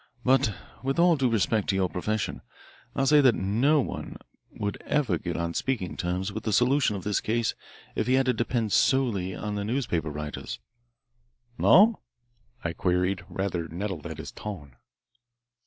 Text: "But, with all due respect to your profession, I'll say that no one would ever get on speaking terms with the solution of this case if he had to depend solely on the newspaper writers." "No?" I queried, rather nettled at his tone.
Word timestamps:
"But, 0.25 0.55
with 0.81 0.97
all 0.97 1.15
due 1.15 1.29
respect 1.29 1.69
to 1.69 1.75
your 1.75 1.87
profession, 1.87 2.41
I'll 2.95 3.05
say 3.05 3.21
that 3.21 3.35
no 3.35 3.81
one 3.81 4.17
would 4.49 4.81
ever 4.87 5.19
get 5.19 5.37
on 5.37 5.53
speaking 5.53 5.95
terms 5.95 6.31
with 6.31 6.43
the 6.43 6.51
solution 6.51 6.95
of 6.95 7.03
this 7.03 7.21
case 7.21 7.53
if 7.93 8.07
he 8.07 8.15
had 8.15 8.25
to 8.25 8.33
depend 8.33 8.71
solely 8.73 9.35
on 9.35 9.53
the 9.53 9.63
newspaper 9.63 10.09
writers." 10.09 10.57
"No?" 11.59 11.99
I 12.63 12.73
queried, 12.73 13.23
rather 13.29 13.67
nettled 13.67 14.07
at 14.07 14.17
his 14.17 14.31
tone. 14.31 14.75